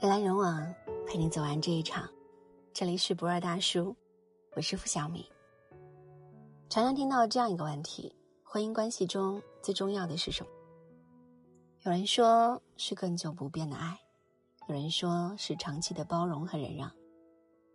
[0.00, 0.72] 人来人往，
[1.08, 2.08] 陪你走完这一场。
[2.72, 3.96] 这里是不二大叔，
[4.54, 5.28] 我是付小米。
[6.68, 8.14] 常常听到这样一个问题：
[8.44, 10.50] 婚姻关系中最重要的是什么？
[11.84, 13.98] 有人说是更久不变的爱，
[14.68, 16.88] 有人说是长期的包容和忍让，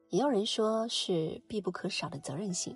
[0.07, 2.73] 也有人说是必不可少的责任心。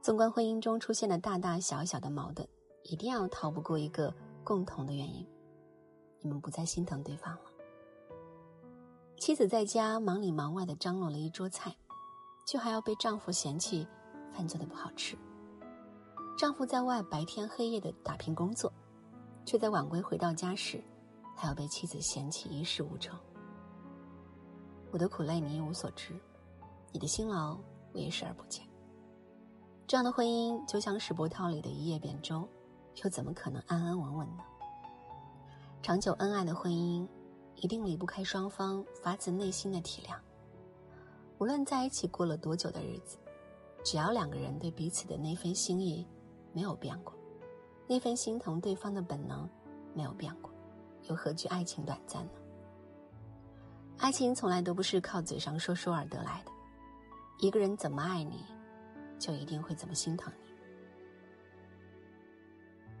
[0.00, 2.46] 纵观婚姻中出现的大大小小的矛盾，
[2.84, 5.26] 一定要逃不过一个共同的原因：
[6.20, 7.45] 你们不再心疼对方了。
[9.18, 11.74] 妻子在家忙里忙外的张罗了一桌菜，
[12.46, 13.86] 却还要被丈夫嫌弃
[14.32, 15.16] 饭做的不好吃。
[16.36, 18.70] 丈夫在外白天黑夜的打拼工作，
[19.44, 20.84] 却在晚归回到家时，
[21.34, 23.18] 还要被妻子嫌弃一事无成。
[24.92, 26.14] 我的苦累你一无所知，
[26.92, 27.58] 你的辛劳
[27.92, 28.64] 我也视而不见。
[29.86, 32.46] 这样的婚姻就像是波涛里的一叶扁舟，
[33.02, 34.44] 又怎么可能安安稳稳呢？
[35.82, 37.08] 长久恩爱的婚姻。
[37.56, 40.16] 一定离不开双方发自内心的体谅。
[41.38, 43.18] 无论在一起过了多久的日子，
[43.84, 46.06] 只要两个人对彼此的那份心意
[46.52, 47.12] 没有变过，
[47.86, 49.48] 那份心疼对方的本能
[49.94, 50.50] 没有变过，
[51.08, 52.30] 又何惧爱情短暂呢？
[53.98, 56.52] 爱情从来都不是靠嘴上说说而得来的。
[57.38, 58.44] 一个人怎么爱你，
[59.18, 60.46] 就一定会怎么心疼你。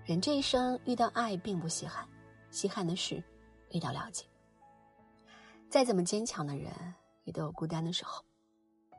[0.04, 2.06] 人这一生遇到爱并不稀罕，
[2.50, 3.22] 稀罕的是
[3.70, 4.24] 遇到了解。
[5.68, 6.72] 再怎么坚强的人，
[7.24, 8.24] 也都有孤单的时候。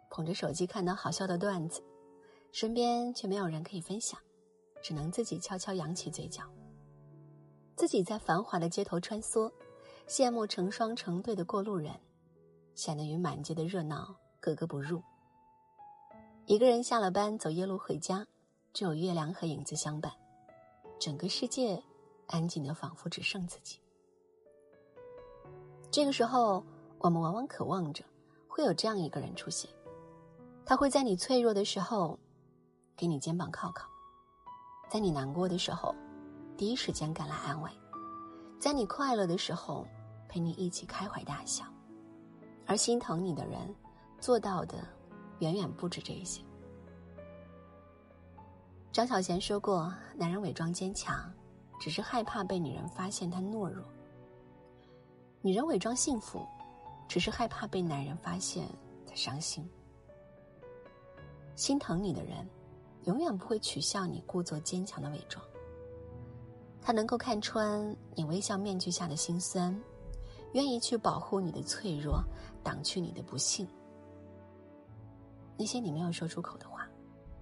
[0.09, 1.83] 捧着手机看到好笑的段子，
[2.51, 4.19] 身边却没有人可以分享，
[4.81, 6.43] 只能自己悄悄扬起嘴角。
[7.75, 9.51] 自己在繁华的街头穿梭，
[10.07, 11.93] 羡慕成双成对的过路人，
[12.73, 15.03] 显得与满街的热闹格格不入。
[16.45, 18.25] 一个人下了班走夜路回家，
[18.73, 20.11] 只有月亮和影子相伴，
[20.99, 21.83] 整个世界
[22.27, 23.79] 安静的仿佛只剩自己。
[25.89, 26.63] 这个时候，
[26.99, 28.03] 我们往往渴望着
[28.47, 29.69] 会有这样一个人出现，
[30.65, 32.17] 他会在你脆弱的时候
[32.95, 33.87] 给你肩膀靠靠，
[34.89, 35.95] 在你难过的时候
[36.55, 37.71] 第一时间赶来安慰，
[38.59, 39.87] 在你快乐的时候
[40.27, 41.65] 陪你一起开怀大笑。
[42.65, 43.73] 而心疼你的人
[44.19, 44.77] 做到的
[45.39, 46.43] 远远不止这些。
[48.91, 51.31] 张小娴说过：“男人伪装坚强，
[51.79, 53.85] 只是害怕被女人发现他懦弱。”
[55.47, 56.45] 女人伪装幸福，
[57.07, 58.67] 只是害怕被男人发现
[59.05, 59.65] 她伤心。
[61.55, 62.45] 心疼你的人，
[63.05, 65.41] 永远不会取笑你故作坚强的伪装。
[66.81, 69.73] 他能够看穿你微笑面具下的心酸，
[70.51, 72.21] 愿意去保护你的脆弱，
[72.61, 73.65] 挡去你的不幸。
[75.57, 76.85] 那些你没有说出口的话，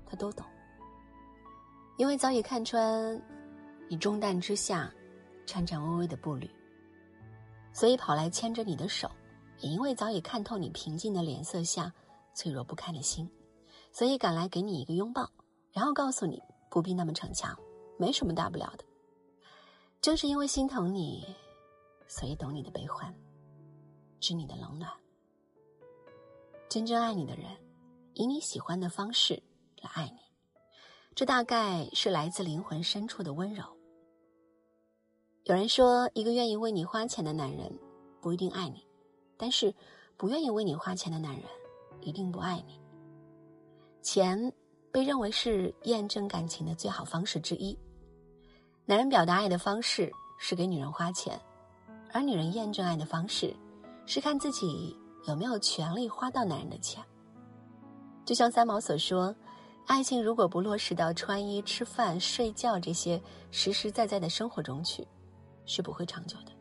[0.06, 0.46] 他都懂。
[1.98, 3.20] 因为早已看穿
[3.90, 4.94] 你重担之下
[5.48, 6.48] 颤颤巍巍的步履。
[7.76, 9.12] 所以跑来牵着你的手，
[9.60, 11.94] 也因为早已看透你平静的脸色下
[12.34, 13.30] 脆弱不堪的心，
[13.92, 15.30] 所以赶来给你一个拥抱，
[15.74, 16.42] 然后告诉你
[16.72, 17.54] 不必那么逞强，
[18.00, 18.86] 没什么大不了的。
[20.00, 21.36] 正是因为心疼你，
[22.08, 23.14] 所以懂你的悲欢，
[24.22, 24.90] 知你的冷暖。
[26.70, 27.46] 真正爱你的人，
[28.14, 29.44] 以你喜欢的方式
[29.82, 30.20] 来爱你，
[31.14, 33.75] 这大概是来自灵魂深处的温柔。
[35.46, 37.72] 有人说，一个愿意为你花钱的男人
[38.20, 38.84] 不一定爱你，
[39.38, 39.72] 但是
[40.18, 41.44] 不愿意为你花钱的男人
[42.02, 42.82] 一定不爱你。
[44.02, 44.52] 钱
[44.92, 47.78] 被认为是验证感情的最好方式之一。
[48.86, 51.40] 男人表达爱的方式是给女人花钱，
[52.12, 53.56] 而女人验证爱的方式
[54.08, 57.04] 是看自己有没有权利花到男人的钱。
[58.26, 59.36] 就像三毛所说，
[59.86, 65.08] 爱情如果不落实到穿衣、吃饭、睡觉这些实实在在的生活中去。
[65.66, 66.52] 是不会长久的。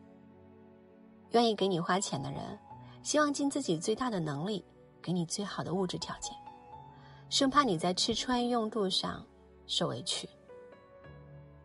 [1.31, 2.57] 愿意给你花钱的人，
[3.03, 4.63] 希望尽自己最大的能力
[5.01, 6.33] 给你最好的物质条件，
[7.29, 9.25] 生怕你在吃穿用度上
[9.67, 10.29] 受委屈。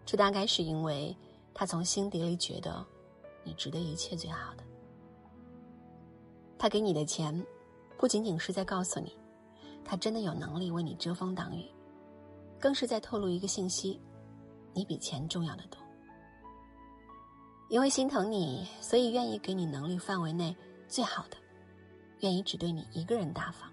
[0.05, 1.17] 这大概是因为
[1.55, 2.85] 他从心底里觉得
[3.45, 4.65] 你值得一切最好的。
[6.59, 7.47] 他给你的钱，
[7.97, 9.17] 不仅仅是在告诉你，
[9.85, 11.71] 他真的有能力为你遮风挡雨，
[12.59, 14.01] 更是在透露一个信息：
[14.75, 15.80] 你比钱重要的多。
[17.71, 20.55] 因为心疼你，所以愿意给你能力范围内
[20.89, 21.37] 最好的，
[22.19, 23.71] 愿意只对你一个人大方。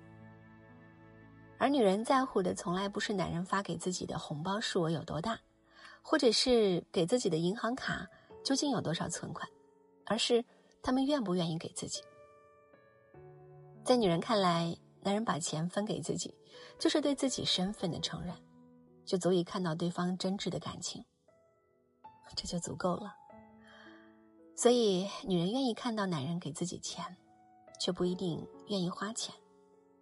[1.58, 5.40] 而女人在乎的从来不是男人发给自己的红包数额有多大，
[6.04, 8.08] 或者是给自己的银行卡
[8.44, 9.50] 究竟有多少存款，
[10.06, 10.46] 而是
[10.84, 12.04] 他们愿不愿意给自己。
[13.84, 16.36] 在女人看来，男人把钱分给自己，
[16.78, 18.36] 就是对自己身份的承认，
[19.04, 21.04] 就足以看到对方真挚的感情，
[22.36, 23.16] 这就足够了。
[24.58, 27.16] 所以，女人愿意看到男人给自己钱，
[27.80, 29.34] 却不一定愿意花钱，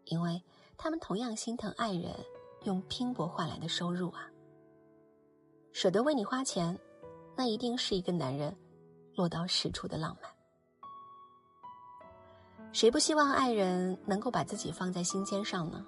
[0.05, 0.41] 因为
[0.77, 2.15] 他们同样心疼爱人
[2.63, 4.31] 用拼搏换来的收入啊。
[5.73, 6.79] 舍得为你花钱，
[7.35, 8.55] 那一定是一个男人
[9.13, 10.31] 落到实处的浪漫。
[12.71, 15.85] 谁不希望爱人能够把自己放在心尖上呢？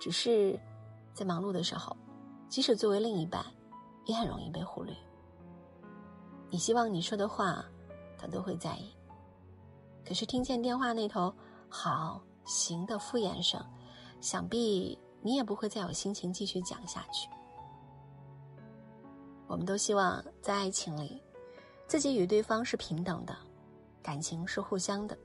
[0.00, 0.58] 只是
[1.14, 1.96] 在忙碌的时候，
[2.48, 3.46] 即使作为另一半，
[4.06, 4.92] 也很容易被忽略。
[6.50, 7.64] 你希望你说的话，
[8.20, 8.94] 他都会在意。
[10.06, 11.32] 可是听见电话那头
[11.70, 13.64] “好行”的敷衍声，
[14.20, 17.30] 想必你也不会再有心情继续讲下去。
[19.46, 21.22] 我们都希望在爱情里，
[21.86, 23.34] 自己与对方是平等的，
[24.02, 25.16] 感情是互相的。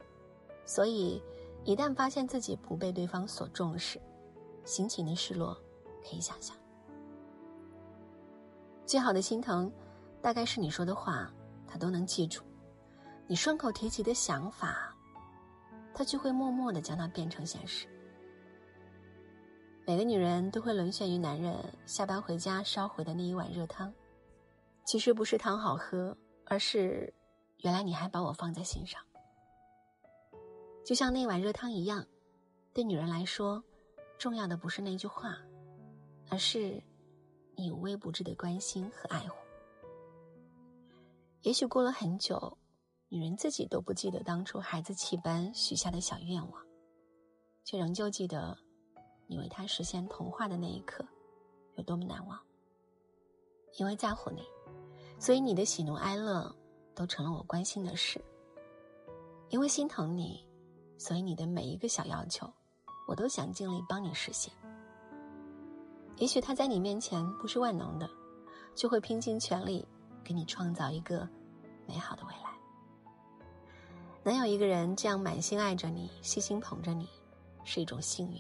[0.65, 1.21] 所以，
[1.65, 3.99] 一旦发现自己不被对方所重视，
[4.63, 5.53] 心情的失落
[6.01, 6.55] 可以想象。
[8.85, 9.69] 最好的心疼。
[10.21, 11.31] 大概是你说的话，
[11.67, 12.41] 他都能记住；
[13.27, 14.95] 你顺口提起的想法，
[15.93, 17.87] 他就会默默的将它变成现实。
[19.87, 23.93] 每个女人都会沦陷于男人下班回家烧回的那一碗热汤，
[24.83, 27.13] 其实不是汤好喝，而是
[27.61, 29.01] 原来你还把我放在心上。
[30.83, 32.05] 就像那碗热汤一样，
[32.73, 33.63] 对女人来说，
[34.19, 35.37] 重要的不是那句话，
[36.29, 36.81] 而是
[37.55, 39.35] 你无微不至的关心和爱护。
[41.41, 42.57] 也许过了很久，
[43.09, 46.65] 女人自己都不记得当初孩子气般许下的小愿望，
[47.63, 48.57] 却仍旧记得
[49.27, 51.05] 你为她实现童话的那一刻
[51.75, 52.39] 有多么难忘。
[53.77, 54.41] 因为在乎你，
[55.19, 56.53] 所以你的喜怒哀乐
[56.93, 58.23] 都成了我关心的事。
[59.49, 60.45] 因为心疼你，
[60.97, 62.51] 所以你的每一个小要求，
[63.07, 64.51] 我都想尽力帮你实现。
[66.17, 68.09] 也许他在你面前不是万能的，
[68.73, 69.87] 就会拼尽全力。
[70.23, 71.29] 给你创造一个
[71.85, 72.54] 美好的未来。
[74.29, 77.07] 能有一个人这样满心爱着你，细心捧着你，
[77.63, 78.39] 是一种幸运。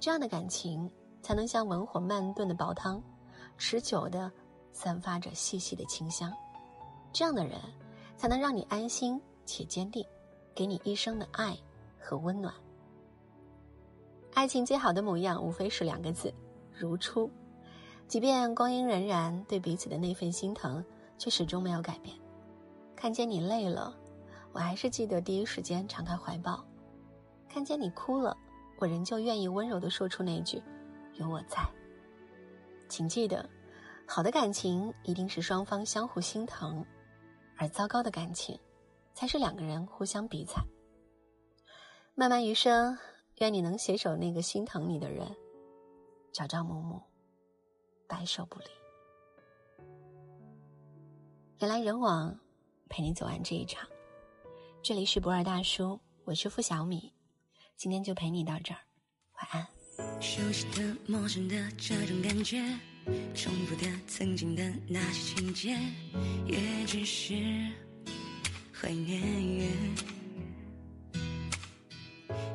[0.00, 0.90] 这样的感情
[1.22, 3.02] 才能像文火慢炖的煲汤，
[3.56, 4.30] 持久的
[4.72, 6.32] 散发着细细的清香。
[7.12, 7.60] 这样的人
[8.16, 10.04] 才能让你安心且坚定，
[10.54, 11.56] 给你一生的爱
[11.98, 12.52] 和温暖。
[14.34, 16.32] 爱情最好的模样，无非是两个字：
[16.72, 17.30] 如初。
[18.06, 20.84] 即便光阴荏苒，对彼此的那份心疼
[21.18, 22.16] 却始终没有改变。
[22.96, 23.94] 看见你累了，
[24.52, 26.64] 我还是记得第一时间敞开怀抱；
[27.48, 28.36] 看见你哭了，
[28.78, 30.62] 我仍旧愿意温柔的说出那句
[31.14, 31.58] “有我在”。
[32.88, 33.48] 请记得，
[34.06, 36.84] 好的感情一定是双方相互心疼，
[37.56, 38.58] 而糟糕的感情，
[39.14, 40.64] 才是两个人互相比惨。
[42.14, 42.98] 漫漫余生，
[43.36, 45.36] 愿你能携手那个心疼你的人，
[46.32, 47.00] 朝朝暮暮。
[48.08, 48.66] 白首不离。
[51.58, 52.38] 人来人往，
[52.88, 53.86] 陪你走完这一场。
[54.80, 57.12] 这里是博尔大叔，我是付小米，
[57.76, 58.78] 今天就陪你到这儿，
[59.34, 59.66] 晚安。
[60.20, 62.62] 熟悉的、陌生的这种感觉，
[63.34, 65.76] 重复的、曾经的那些情节，
[66.46, 67.34] 也只是
[68.72, 69.20] 怀念。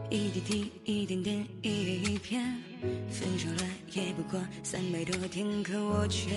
[0.10, 2.64] 一滴滴，一点点，一片一片，
[3.10, 6.32] 分手了也不过三百多天，可我却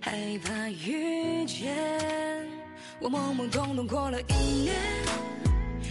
[0.00, 2.37] 害怕遇见。
[3.00, 4.74] 我懵懵懂懂过了一年，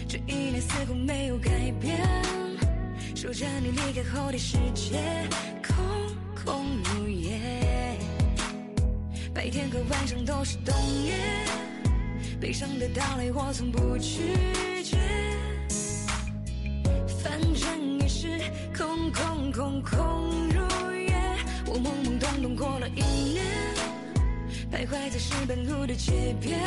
[0.10, 1.50] 这一年似乎没有改
[1.80, 1.98] 变。
[3.16, 5.00] 守着你离开后的世界，
[5.66, 5.76] 空
[6.44, 7.40] 空如也。
[9.34, 11.16] 白天和晚上都是冬夜，
[12.42, 14.20] 悲伤的到来我从不拒
[14.84, 14.98] 绝。
[17.24, 18.28] 反正也是
[18.78, 20.60] 空空空空如
[20.94, 21.16] 也，
[21.68, 23.46] 我懵懵懂懂过了一年，
[24.70, 26.60] 徘徊在石板路的街边，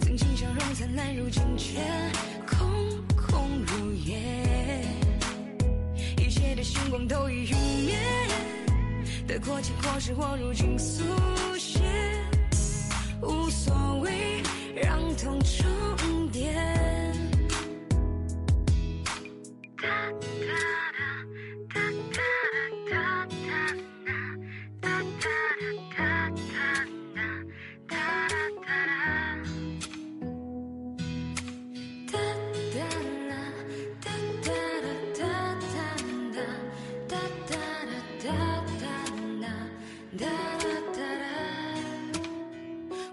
[0.00, 1.78] 曾经笑容灿烂，如今却
[2.46, 2.58] 空
[3.14, 4.16] 空如也，
[6.16, 7.98] 一切的星光都已陨灭，
[9.26, 11.04] 得过且过是我如今速
[11.58, 11.80] 写，
[13.20, 14.42] 无所谓，
[14.74, 16.27] 让痛重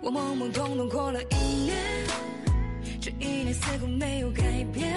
[0.05, 1.75] 我懵懵懂懂过了一年，
[3.01, 4.93] 这一年似乎没有改变。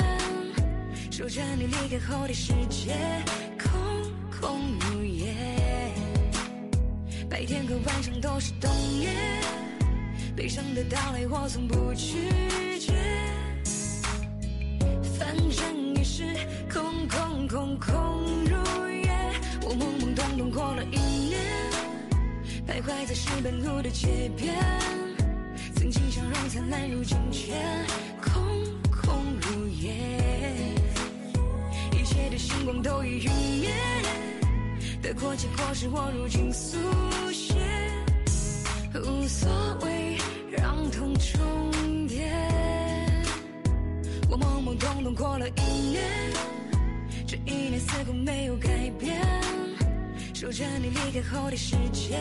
[1.10, 2.94] 守着你离开后的世界，
[3.58, 3.72] 空
[4.38, 5.34] 空如也。
[7.30, 9.08] 白天和晚上都是冬夜，
[10.36, 12.28] 悲伤的到来我从不拒
[12.78, 12.92] 绝，
[15.18, 16.22] 反正也是
[16.70, 18.07] 空空空空
[22.78, 24.54] 徘徊在石板路的街边，
[25.74, 27.52] 曾经笑容灿烂，如今却
[28.22, 28.32] 空
[28.88, 29.90] 空如也，
[31.90, 33.30] 一切的星光都已陨
[33.60, 33.70] 灭。
[35.02, 36.78] 得过且过是我如今速
[37.32, 37.56] 写，
[38.94, 39.50] 无所
[39.82, 40.16] 谓
[40.52, 42.30] 让痛重叠。
[44.30, 46.04] 我懵懵懂懂过了一年，
[47.26, 48.68] 这一年似乎没有改
[49.00, 49.20] 变，
[50.32, 52.20] 守着你离开后的世界，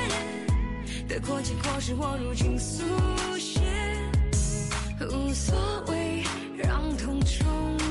[1.11, 2.85] 得过且过是我如今速
[3.37, 3.59] 写
[5.09, 6.23] 无所谓
[6.55, 7.90] 让痛重